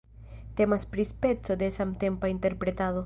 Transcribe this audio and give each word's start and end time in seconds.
Temas 0.59 0.85
pri 0.95 1.05
speco 1.11 1.59
de 1.63 1.69
samtempa 1.77 2.33
interpretado. 2.37 2.99